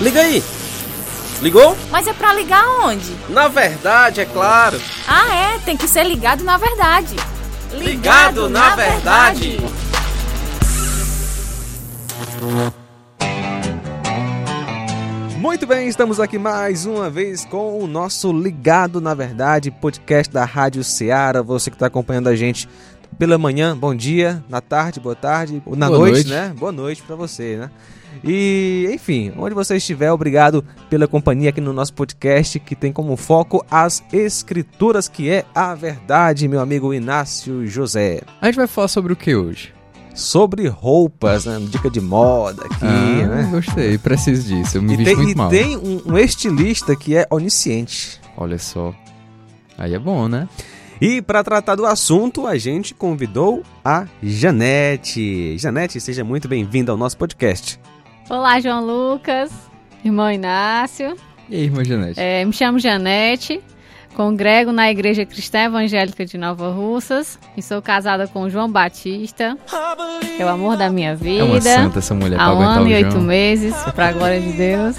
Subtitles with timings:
[0.00, 0.42] Liga aí!
[1.40, 1.76] Ligou?
[1.90, 3.16] Mas é pra ligar onde?
[3.28, 4.80] Na verdade, é claro.
[5.08, 7.16] Ah, é, tem que ser ligado na verdade.
[7.72, 9.56] Ligado, ligado na, na, verdade.
[9.58, 9.82] verdade.
[15.36, 20.44] Muito bem, estamos aqui mais uma vez com o nosso Ligado na Verdade, podcast da
[20.44, 21.42] Rádio Ceará.
[21.42, 22.68] Você que está acompanhando a gente
[23.18, 26.54] pela manhã, bom dia, na tarde, boa tarde, na noite, noite, né?
[26.56, 27.70] Boa noite para você, né?
[28.24, 33.16] E, enfim, onde você estiver, obrigado pela companhia aqui no nosso podcast que tem como
[33.16, 38.20] foco as escrituras, que é a verdade, meu amigo Inácio José.
[38.40, 39.72] A gente vai falar sobre o que hoje?
[40.14, 41.58] Sobre roupas, né?
[41.70, 43.48] Dica de moda aqui, ah, né?
[43.50, 44.76] Gostei, preciso disso.
[44.76, 45.52] Eu me vi muito e mal.
[45.52, 48.20] E tem um, um estilista que é onisciente.
[48.36, 48.94] Olha só.
[49.78, 50.48] Aí é bom, né?
[51.00, 55.58] E para tratar do assunto, a gente convidou a Janete.
[55.58, 57.80] Janete, seja muito bem-vinda ao nosso podcast.
[58.32, 59.52] Olá, João Lucas,
[60.02, 61.14] irmão Inácio.
[61.50, 62.18] E aí, irmã Janete?
[62.18, 63.60] É, me chamo Janete,
[64.14, 69.58] congrego na Igreja Cristã Evangélica de Nova Russas e sou casada com João Batista,
[70.34, 71.42] que é o amor da minha vida.
[71.42, 74.52] É uma santa essa mulher Há um ano e oito meses, para a glória de
[74.54, 74.96] Deus.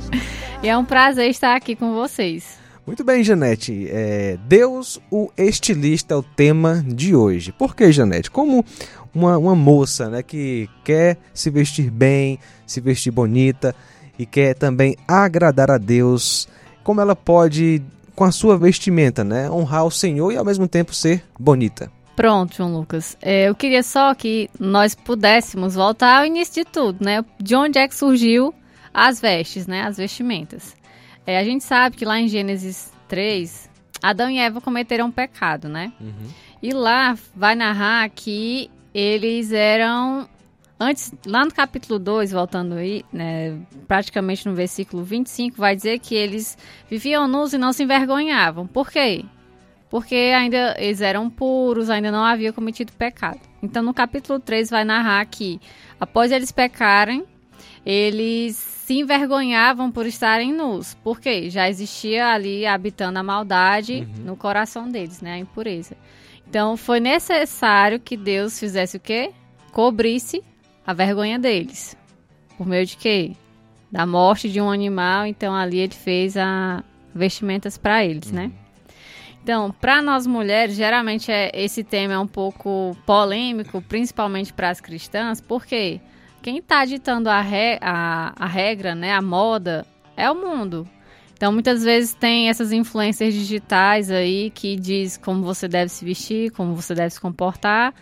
[0.62, 2.58] e é um prazer estar aqui com vocês.
[2.86, 3.88] Muito bem, Janete.
[3.90, 7.50] É, Deus, o estilista, é o tema de hoje.
[7.50, 8.30] Por que, Janete?
[8.30, 8.64] Como
[9.12, 13.74] uma, uma moça né, que quer se vestir bem, se vestir bonita
[14.16, 16.48] e quer também agradar a Deus,
[16.84, 17.82] como ela pode,
[18.14, 21.90] com a sua vestimenta, né, honrar o Senhor e ao mesmo tempo ser bonita?
[22.14, 23.16] Pronto, João Lucas.
[23.20, 27.22] É, eu queria só que nós pudéssemos voltar ao início de tudo, né?
[27.38, 28.54] De onde é que surgiu
[28.94, 29.82] as vestes, né?
[29.82, 30.74] As vestimentas.
[31.26, 33.68] É, a gente sabe que lá em Gênesis 3,
[34.02, 35.92] Adão e Eva cometeram um pecado, né?
[36.00, 36.28] Uhum.
[36.62, 40.28] E lá vai narrar que eles eram.
[40.78, 46.14] Antes, lá no capítulo 2, voltando aí, né, praticamente no versículo 25, vai dizer que
[46.14, 46.56] eles
[46.88, 48.66] viviam nus e não se envergonhavam.
[48.66, 49.24] Por quê?
[49.88, 53.40] Porque ainda eles eram puros, ainda não haviam cometido pecado.
[53.62, 55.58] Então, no capítulo 3, vai narrar que,
[55.98, 57.24] após eles pecarem,
[57.86, 64.24] eles se envergonhavam por estarem nus, porque já existia ali habitando a maldade uhum.
[64.24, 65.96] no coração deles, né, a impureza.
[66.48, 69.32] Então foi necessário que Deus fizesse o quê?
[69.70, 70.42] Cobrisse
[70.84, 71.96] a vergonha deles.
[72.58, 73.32] Por meio de quê?
[73.90, 76.82] Da morte de um animal, então ali ele fez a
[77.14, 78.42] vestimentas para eles, né?
[78.42, 78.48] uhum.
[78.48, 78.54] né?
[79.42, 84.80] Então, para nós mulheres, geralmente é, esse tema é um pouco polêmico, principalmente para as
[84.80, 86.00] cristãs, porque quê?
[86.46, 89.84] Quem está ditando a, re, a, a regra, né, a moda,
[90.16, 90.88] é o mundo.
[91.32, 96.52] Então, muitas vezes tem essas influências digitais aí que diz como você deve se vestir,
[96.52, 97.92] como você deve se comportar.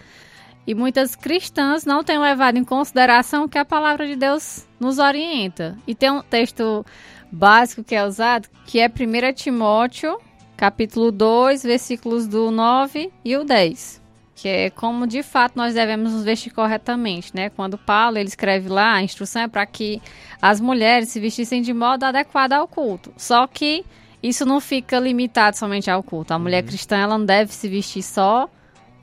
[0.67, 5.79] E muitas cristãs não têm levado em consideração que a palavra de Deus nos orienta.
[5.87, 6.85] E tem um texto
[7.33, 10.19] básico que é usado, que é 1 Timóteo,
[10.55, 14.04] capítulo 2, versículos do 9 e o 10
[14.35, 17.51] que é como de fato nós devemos nos vestir corretamente, né?
[17.51, 20.03] Quando Paulo ele escreve lá, a instrução é para que
[20.43, 23.13] as mulheres se vestissem de modo adequado ao culto.
[23.17, 23.85] Só que
[24.23, 26.35] isso não fica limitado somente ao culto.
[26.35, 26.69] A mulher uhum.
[26.69, 28.49] cristã ela não deve se vestir só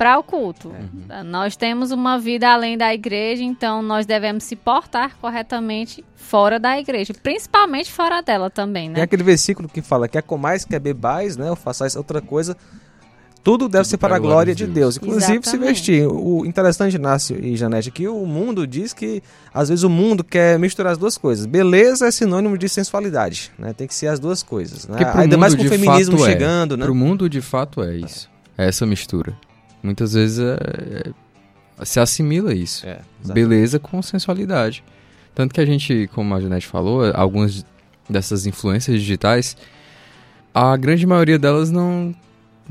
[0.02, 0.70] para o culto.
[0.70, 1.24] Uhum.
[1.26, 6.80] Nós temos uma vida além da igreja, então nós devemos se portar corretamente fora da
[6.80, 8.96] igreja, principalmente fora dela também, né?
[8.96, 11.52] Tem aquele versículo que fala: quer comais, quer bebais, né?
[11.52, 12.58] Ou façais outra coisa,
[13.44, 14.96] tudo deve Tudo ser para a glória de Deus.
[14.96, 14.98] Deus.
[14.98, 15.50] Inclusive Exatamente.
[15.50, 16.08] se vestir.
[16.08, 19.22] O interessante, Inácio e Janete, é que o mundo diz que
[19.54, 21.46] às vezes o mundo quer misturar as duas coisas.
[21.46, 23.74] Beleza é sinônimo de sensualidade, né?
[23.74, 24.98] Tem que ser as duas coisas, né?
[25.16, 26.32] Ainda mais com o feminismo é.
[26.32, 26.86] chegando, né?
[26.86, 28.30] Pro mundo de fato é isso.
[28.58, 29.36] É essa mistura.
[29.82, 31.12] Muitas vezes é,
[31.80, 32.86] é, se assimila isso.
[32.86, 34.84] É, Beleza com sensualidade.
[35.34, 37.66] Tanto que a gente, como a Janete falou, algumas
[38.08, 39.56] dessas influências digitais,
[40.54, 42.14] a grande maioria delas não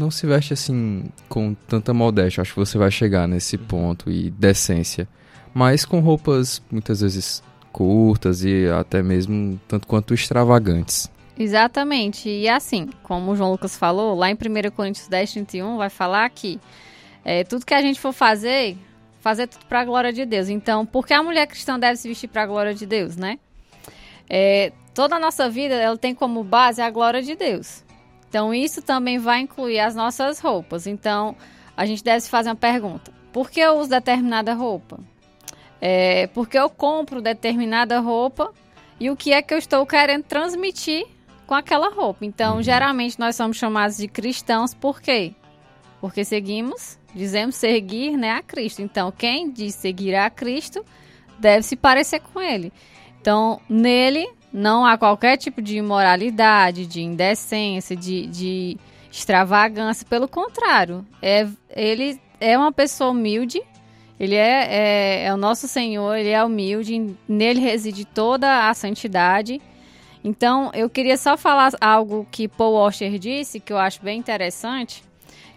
[0.00, 2.40] não se veste assim com tanta modéstia.
[2.40, 3.64] Acho que você vai chegar nesse uhum.
[3.64, 5.06] ponto e decência.
[5.52, 11.10] Mas com roupas muitas vezes curtas e até mesmo tanto quanto extravagantes.
[11.38, 12.28] Exatamente.
[12.28, 16.28] E assim, como o João Lucas falou, lá em 1 Coríntios 10, 31, vai falar
[16.30, 16.58] que
[17.24, 18.76] é, tudo que a gente for fazer,
[19.20, 20.48] fazer tudo para a glória de Deus.
[20.48, 23.38] Então, por que a mulher cristã deve se vestir para a glória de Deus, né?
[24.28, 27.84] É, toda a nossa vida, ela tem como base a glória de Deus.
[28.30, 30.86] Então, isso também vai incluir as nossas roupas.
[30.86, 31.34] Então,
[31.76, 35.00] a gente deve se fazer uma pergunta: por que eu uso determinada roupa?
[35.80, 38.52] É, porque eu compro determinada roupa
[39.00, 41.06] e o que é que eu estou querendo transmitir
[41.44, 42.24] com aquela roupa.
[42.24, 42.62] Então, uhum.
[42.62, 45.34] geralmente nós somos chamados de cristãos por quê?
[46.00, 48.80] Porque seguimos, dizemos seguir né, a Cristo.
[48.80, 50.84] Então, quem diz seguir a Cristo
[51.36, 52.72] deve se parecer com ele.
[53.20, 58.76] Então, nele não há qualquer tipo de imoralidade, de indecência, de, de
[59.10, 60.06] extravagância.
[60.08, 63.62] Pelo contrário, é, ele é uma pessoa humilde,
[64.18, 69.60] ele é, é, é o nosso Senhor, ele é humilde, nele reside toda a santidade.
[70.22, 75.02] Então, eu queria só falar algo que Paul Washer disse, que eu acho bem interessante,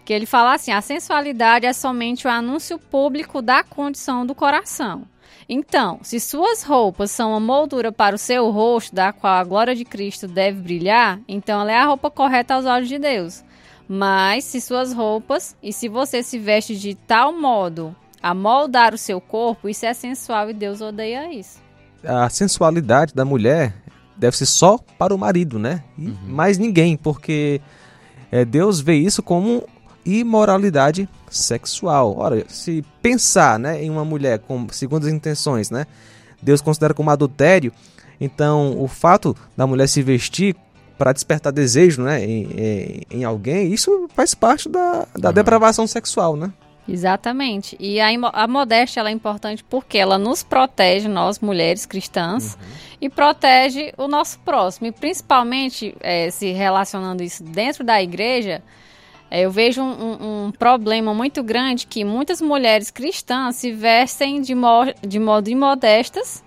[0.04, 5.06] que ele fala assim, a sensualidade é somente o anúncio público da condição do coração.
[5.48, 9.74] Então, se suas roupas são uma moldura para o seu rosto, da qual a glória
[9.74, 13.44] de Cristo deve brilhar, então ela é a roupa correta aos olhos de Deus.
[13.88, 18.98] Mas se suas roupas, e se você se veste de tal modo a moldar o
[18.98, 21.62] seu corpo, isso é sensual e Deus odeia isso.
[22.02, 23.74] A sensualidade da mulher
[24.16, 25.82] deve ser só para o marido, né?
[25.98, 26.16] E uhum.
[26.26, 27.60] mais ninguém, porque
[28.32, 29.62] é, Deus vê isso como
[30.04, 32.16] imoralidade sexual.
[32.18, 35.86] Ora, se pensar né, em uma mulher com segundas intenções, né,
[36.42, 37.72] Deus considera como adultério,
[38.20, 40.54] então o fato da mulher se vestir
[40.96, 45.34] para despertar desejo né, em, em, em, alguém, isso faz parte da, da uhum.
[45.34, 46.52] depravação sexual, né?
[46.86, 47.76] Exatamente.
[47.80, 52.60] E a, a modéstia ela é importante porque ela nos protege, nós mulheres cristãs, uhum.
[53.00, 54.86] e protege o nosso próximo.
[54.86, 58.62] E principalmente, é, se relacionando isso dentro da igreja,
[59.30, 64.54] eu vejo um, um, um, problema muito grande que muitas mulheres cristãs se vestem de,
[64.54, 66.44] mo de modo imodestas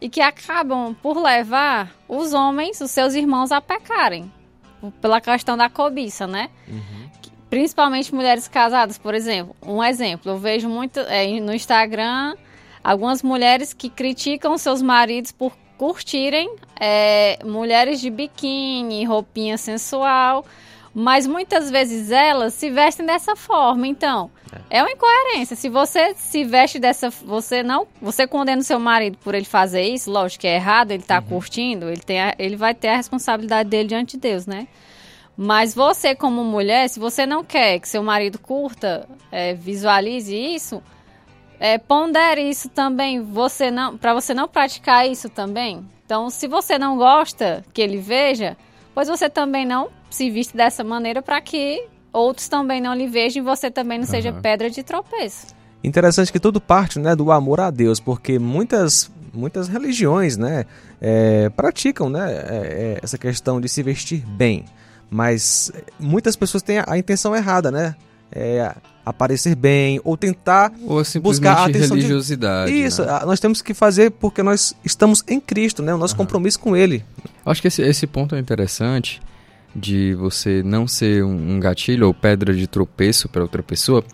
[0.00, 4.32] e que acabam por levar os homens, os seus irmãos, a pecarem.
[5.00, 6.50] Pela questão da cobiça, né?
[6.66, 7.02] Uhum
[7.52, 9.54] principalmente mulheres casadas, por exemplo.
[9.62, 12.34] Um exemplo, eu vejo muito é, no Instagram
[12.82, 20.46] algumas mulheres que criticam seus maridos por curtirem é, mulheres de biquíni, roupinha sensual,
[20.94, 23.86] mas muitas vezes elas se vestem dessa forma.
[23.86, 24.30] Então,
[24.70, 25.56] é, é uma incoerência.
[25.56, 29.82] Se você se veste dessa, você não, você condena o seu marido por ele fazer
[29.82, 31.26] isso, lógico que é errado, ele está uhum.
[31.26, 34.68] curtindo, ele tem, a, ele vai ter a responsabilidade dele diante de Deus, né?
[35.36, 40.82] Mas você, como mulher, se você não quer que seu marido curta, é, visualize isso,
[41.58, 43.22] é, pondere isso também.
[43.22, 45.86] Você não, para você não praticar isso também.
[46.04, 48.58] Então, se você não gosta que ele veja,
[48.94, 53.42] pois você também não se viste dessa maneira para que outros também não lhe vejam
[53.42, 54.10] e você também não uhum.
[54.10, 55.46] seja pedra de tropeço.
[55.82, 60.66] Interessante que tudo parte né, do amor a Deus, porque muitas muitas religiões né,
[61.00, 64.66] é, praticam né, é, é essa questão de se vestir bem.
[65.10, 67.94] Mas muitas pessoas têm a, intenção errada, né?
[68.30, 68.74] É,
[69.04, 72.72] aparecer bem ou tentar ou buscar a atenção religiosidade.
[72.72, 72.78] De...
[72.78, 73.20] Isso, né?
[73.24, 75.94] nós temos que fazer porque nós estamos em Cristo, né?
[75.94, 76.18] O nosso uhum.
[76.18, 77.04] compromisso com Ele.
[77.44, 79.20] Acho que esse, esse ponto é interessante
[79.74, 84.04] de você não ser um, um gatilho ou pedra de tropeço para outra pessoa,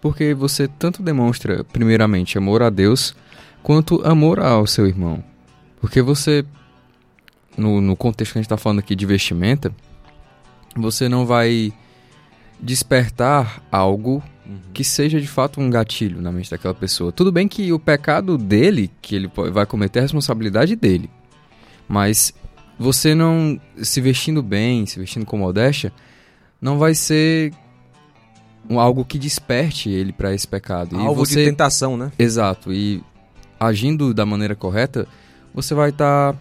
[0.00, 3.14] porque você tanto demonstra, primeiramente, amor a Deus,
[3.62, 5.22] quanto amor ao seu irmão.
[5.80, 6.44] Porque você,
[7.56, 9.72] no, no contexto que a gente está falando aqui de vestimenta,
[10.74, 11.72] você não vai
[12.60, 14.58] despertar algo uhum.
[14.72, 17.12] que seja de fato um gatilho na mente daquela pessoa.
[17.12, 21.10] Tudo bem que o pecado dele, que ele vai cometer, é a responsabilidade dele.
[21.88, 22.32] Mas
[22.78, 25.92] você não se vestindo bem, se vestindo com modéstia,
[26.60, 27.52] não vai ser
[28.70, 30.98] algo que desperte ele para esse pecado.
[30.98, 31.44] Algo você...
[31.44, 32.10] de tentação, né?
[32.18, 32.72] Exato.
[32.72, 33.02] E
[33.60, 35.06] agindo da maneira correta,
[35.54, 36.38] você vai estar tá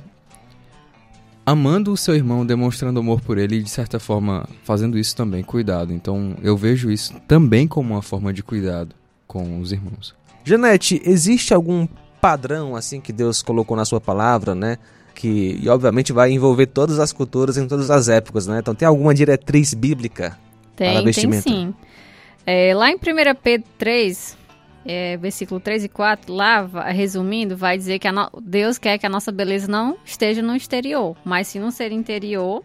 [1.45, 5.43] amando o seu irmão, demonstrando amor por ele e de certa forma fazendo isso também,
[5.43, 5.93] cuidado.
[5.93, 8.95] Então eu vejo isso também como uma forma de cuidado
[9.27, 10.15] com os irmãos.
[10.43, 11.87] Janete, existe algum
[12.21, 14.77] padrão assim que Deus colocou na sua palavra, né?
[15.13, 18.59] Que e obviamente vai envolver todas as culturas em todas as épocas, né?
[18.59, 20.37] Então tem alguma diretriz bíblica
[20.75, 21.43] tem, para vestimenta?
[21.43, 21.73] Tem sim.
[22.45, 22.99] É, lá em 1
[23.41, 24.37] Pedro 3,
[24.85, 28.29] é, versículo 3 e 4, lá, resumindo, vai dizer que no...
[28.41, 32.63] Deus quer que a nossa beleza não esteja no exterior, mas sim no ser interior,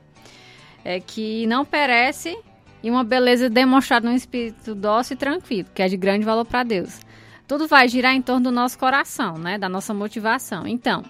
[0.84, 2.36] é, que não perece
[2.82, 6.62] e uma beleza demonstrada num espírito dócil e tranquilo, que é de grande valor para
[6.62, 7.00] Deus.
[7.46, 10.66] Tudo vai girar em torno do nosso coração, né, da nossa motivação.
[10.66, 11.02] Então,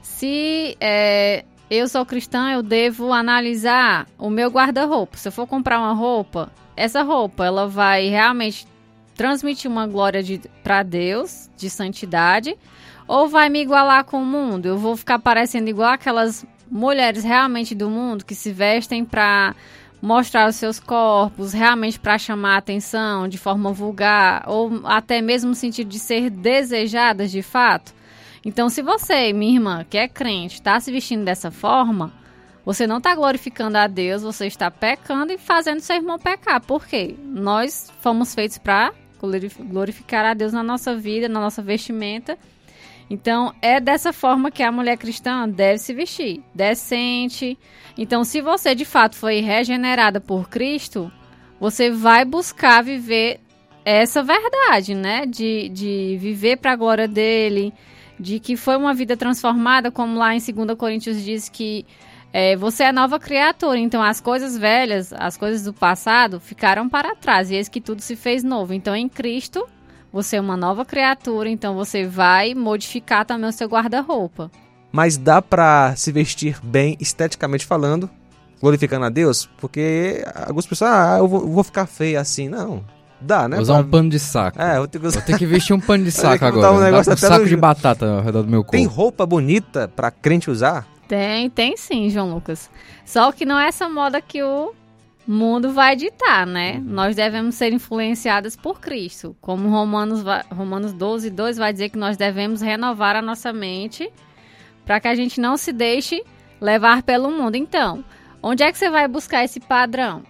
[0.00, 5.16] se é, eu sou cristã, eu devo analisar o meu guarda-roupa.
[5.16, 8.66] Se eu for comprar uma roupa, essa roupa ela vai realmente
[9.22, 12.58] transmitir uma glória de, para Deus, de santidade,
[13.06, 14.66] ou vai me igualar com o mundo?
[14.66, 19.54] Eu vou ficar parecendo igual aquelas mulheres realmente do mundo que se vestem para
[20.02, 25.50] mostrar os seus corpos, realmente para chamar a atenção de forma vulgar, ou até mesmo
[25.50, 27.94] no sentido de ser desejadas de fato.
[28.44, 32.12] Então, se você, minha irmã, que é crente, está se vestindo dessa forma,
[32.64, 36.60] você não está glorificando a Deus, você está pecando e fazendo seu irmão pecar.
[36.60, 37.14] Por quê?
[37.22, 38.92] Nós fomos feitos para
[39.60, 42.38] glorificar a Deus na nossa vida, na nossa vestimenta.
[43.10, 47.58] Então, é dessa forma que a mulher cristã deve se vestir, decente.
[47.96, 51.12] Então, se você de fato foi regenerada por Cristo,
[51.60, 53.40] você vai buscar viver
[53.84, 55.26] essa verdade, né?
[55.26, 57.72] De, de viver para a glória dele,
[58.18, 61.84] de que foi uma vida transformada, como lá em 2 Coríntios diz que
[62.32, 67.14] é, você é nova criatura, então as coisas velhas, as coisas do passado ficaram para
[67.14, 68.72] trás, e eis que tudo se fez novo.
[68.72, 69.66] Então em Cristo,
[70.12, 74.50] você é uma nova criatura, então você vai modificar também o seu guarda-roupa.
[74.90, 78.08] Mas dá para se vestir bem, esteticamente falando,
[78.60, 79.48] glorificando a Deus?
[79.58, 82.48] Porque algumas pessoas, ah, eu vou, vou ficar feia assim.
[82.48, 82.84] Não,
[83.24, 83.60] Dá, né?
[83.60, 83.82] Usar pra...
[83.82, 84.60] um pano de saco.
[84.60, 85.20] É, vou ter que, usar...
[85.20, 86.72] vou ter que vestir um pano de saco agora.
[86.72, 87.48] Um negócio um saco no...
[87.48, 88.72] de batata ao redor do meu corpo.
[88.72, 90.86] Tem roupa bonita pra crente usar?
[91.12, 92.70] Tem, tem sim, João Lucas.
[93.04, 94.72] Só que não é essa moda que o
[95.28, 96.76] mundo vai ditar, né?
[96.76, 96.84] Uhum.
[96.84, 99.36] Nós devemos ser influenciadas por Cristo.
[99.38, 104.10] Como Romanos, Romanos 12, 2 vai dizer que nós devemos renovar a nossa mente
[104.86, 106.24] para que a gente não se deixe
[106.58, 107.56] levar pelo mundo.
[107.56, 108.02] Então,
[108.42, 110.22] onde é que você vai buscar esse padrão?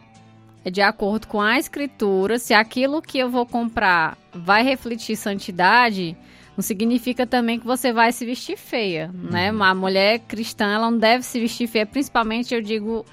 [0.64, 2.38] é de acordo com a escritura.
[2.38, 6.16] Se aquilo que eu vou comprar vai refletir santidade,
[6.56, 9.50] não significa também que você vai se vestir feia, né?
[9.52, 9.62] uhum.
[9.62, 13.06] A mulher cristã, ela não deve se vestir feia, principalmente, eu digo,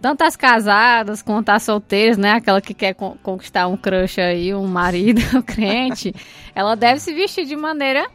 [0.00, 2.32] tanto as casadas quanto as solteiras, né?
[2.32, 6.14] Aquela que quer conquistar um crush aí, um marido, um crente,
[6.54, 8.08] ela deve se vestir de maneira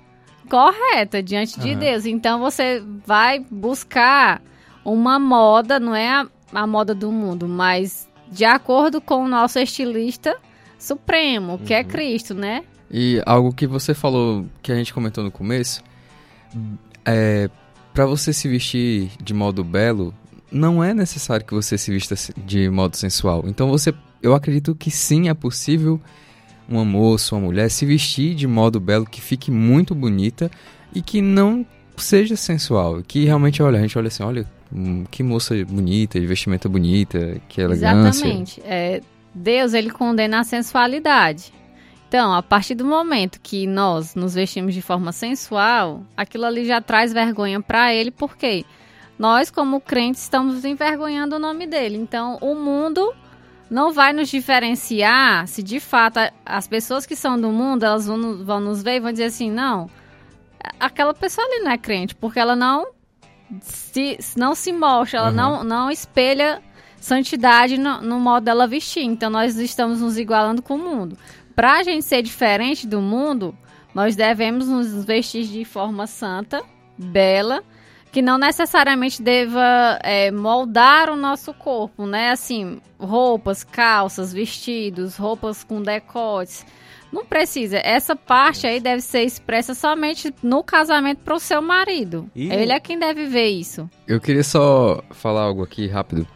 [0.50, 1.79] correta diante de uhum.
[1.79, 2.05] Deus.
[2.05, 4.41] Então você vai buscar
[4.86, 9.60] uma moda, não é a, a moda do mundo, mas de acordo com o nosso
[9.60, 10.36] estilista
[10.77, 11.81] supremo, que é uhum.
[11.81, 12.63] é Cristo, né?
[12.93, 15.81] E algo que você falou, que a gente comentou no começo,
[17.03, 17.50] é
[17.91, 20.13] para você se vestir de modo belo,
[20.51, 23.45] não é necessário que você se vista de modo sensual.
[23.47, 26.00] Então você, eu acredito que sim é possível
[26.69, 30.51] uma moça, uma mulher se vestir de modo belo que fique muito bonita
[30.93, 31.65] e que não
[31.97, 36.25] seja sensual, que realmente olha, a gente olha assim, olha Hum, que moça bonita, de
[36.25, 38.25] vestimenta bonita, que elegância.
[38.25, 38.62] Exatamente.
[38.65, 39.01] É,
[39.33, 41.53] Deus, ele condena a sensualidade.
[42.13, 46.79] Então, a partir do momento que nós nos vestimos de forma sensual, aquilo ali já
[46.79, 48.63] traz vergonha para ele, porque
[49.17, 51.98] nós, como crentes, estamos envergonhando o nome dele.
[51.98, 53.12] Então, o mundo
[53.67, 58.46] não vai nos diferenciar se de fato as pessoas que são do mundo, elas vão,
[58.46, 59.89] vão nos ver e vão dizer assim, não,
[60.79, 62.89] aquela pessoa ali não é crente, porque ela não
[63.60, 65.36] se, não se mostra, ela uhum.
[65.36, 66.62] não, não espelha
[67.03, 69.03] santidade no, no, modo dela vestir.
[69.03, 71.17] Então nós estamos nos igualando com o mundo.
[71.55, 73.55] Para a gente ser diferente do mundo,
[73.93, 76.63] nós devemos nos vestir de forma santa,
[76.98, 77.63] bela,
[78.12, 82.31] que não necessariamente deva é, moldar o nosso corpo, né?
[82.31, 86.65] Assim, roupas, calças, vestidos, roupas com decotes
[87.13, 87.77] não precisa.
[87.77, 92.29] Essa parte aí deve ser expressa somente no casamento para o seu marido.
[92.36, 92.51] E...
[92.51, 93.88] Ele é quem deve ver isso.
[94.07, 96.27] Eu queria só falar algo aqui rápido.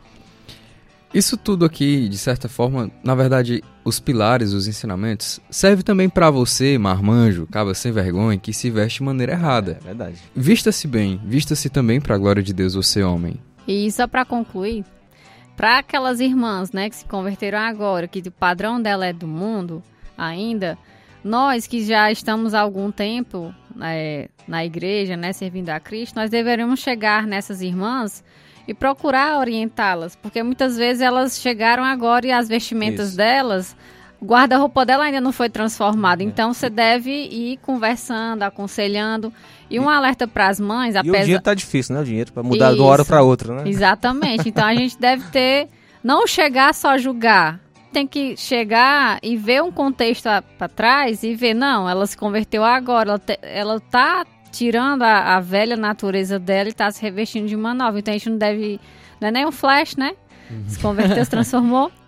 [1.13, 6.29] Isso tudo aqui, de certa forma, na verdade, os pilares, os ensinamentos, serve também para
[6.29, 9.79] você, marmanjo, caba sem vergonha, que se veste de maneira errada.
[9.81, 10.17] É verdade.
[10.35, 13.39] Vista-se bem, vista-se também para a glória de Deus, você homem.
[13.67, 14.83] E só para concluir,
[15.55, 19.81] para aquelas irmãs, né, que se converteram agora, que o padrão dela é do mundo,
[20.17, 20.77] ainda,
[21.23, 26.29] nós que já estamos há algum tempo é, na igreja, né, servindo a Cristo, nós
[26.29, 28.23] deveríamos chegar nessas irmãs
[28.67, 33.17] e procurar orientá-las, porque muitas vezes elas chegaram agora e as vestimentas Isso.
[33.17, 33.75] delas,
[34.23, 36.21] guarda-roupa dela ainda não foi transformado.
[36.21, 36.23] É.
[36.23, 39.31] Então você deve ir conversando, aconselhando.
[39.69, 41.17] E um alerta para as mães, apesar.
[41.17, 42.01] E o dinheiro tá difícil, né?
[42.01, 42.75] O dinheiro para mudar Isso.
[42.75, 43.69] de uma hora para outra, né?
[43.69, 44.47] Exatamente.
[44.57, 45.67] Então a gente deve ter
[46.03, 47.59] não chegar só a julgar,
[47.91, 52.63] tem que chegar e ver um contexto para trás e ver, não, ela se converteu
[52.63, 57.47] agora, ela, te, ela tá tirando a, a, velha natureza dela e tá se revestindo
[57.47, 57.99] de uma nova.
[57.99, 58.79] Então a gente não deve.
[59.19, 60.13] Não é nem um flash, né?
[60.49, 60.63] Uhum.
[60.67, 61.91] Se converteu, se transformou.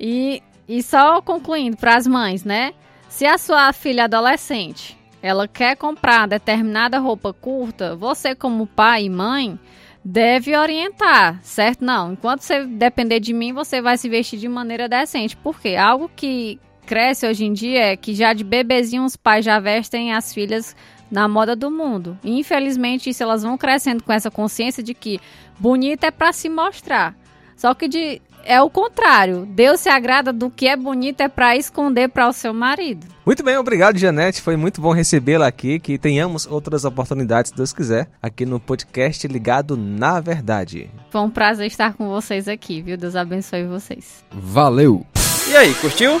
[0.00, 2.72] E, e só concluindo para as mães, né?
[3.08, 9.10] Se a sua filha adolescente ela quer comprar determinada roupa curta, você como pai e
[9.10, 9.58] mãe
[10.04, 11.84] deve orientar, certo?
[11.84, 15.36] Não, enquanto você depender de mim, você vai se vestir de maneira decente.
[15.36, 15.74] Por quê?
[15.76, 20.14] Algo que cresce hoje em dia é que já de bebezinho os pais já vestem
[20.14, 20.74] as filhas
[21.10, 22.18] na moda do mundo.
[22.22, 25.20] E, infelizmente, isso elas vão crescendo com essa consciência de que
[25.58, 27.14] bonita é para se mostrar.
[27.56, 29.46] Só que de é o contrário.
[29.46, 33.06] Deus se agrada do que é bonito é para esconder para o seu marido.
[33.26, 34.40] Muito bem, obrigado, Janete.
[34.40, 35.78] Foi muito bom recebê-la aqui.
[35.78, 40.88] Que tenhamos outras oportunidades, se Deus quiser, aqui no podcast Ligado na Verdade.
[41.10, 42.96] Foi um prazer estar com vocês aqui, viu?
[42.96, 44.24] Deus abençoe vocês.
[44.32, 45.06] Valeu!
[45.50, 46.20] E aí, curtiu?